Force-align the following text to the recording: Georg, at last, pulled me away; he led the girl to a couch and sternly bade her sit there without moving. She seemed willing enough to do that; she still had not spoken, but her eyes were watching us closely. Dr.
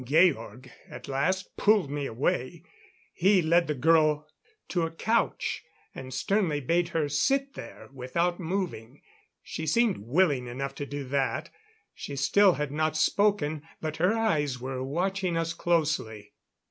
Georg, 0.03 0.67
at 0.89 1.07
last, 1.07 1.55
pulled 1.57 1.91
me 1.91 2.07
away; 2.07 2.63
he 3.13 3.39
led 3.39 3.67
the 3.67 3.75
girl 3.75 4.27
to 4.69 4.81
a 4.81 4.89
couch 4.89 5.63
and 5.93 6.11
sternly 6.11 6.59
bade 6.59 6.87
her 6.89 7.07
sit 7.07 7.53
there 7.53 7.87
without 7.93 8.39
moving. 8.39 9.03
She 9.43 9.67
seemed 9.67 9.97
willing 9.99 10.47
enough 10.47 10.73
to 10.81 10.87
do 10.87 11.03
that; 11.09 11.51
she 11.93 12.15
still 12.15 12.53
had 12.53 12.71
not 12.71 12.97
spoken, 12.97 13.61
but 13.79 13.97
her 13.97 14.17
eyes 14.17 14.59
were 14.59 14.83
watching 14.83 15.37
us 15.37 15.53
closely. 15.53 16.19
Dr. 16.19 16.33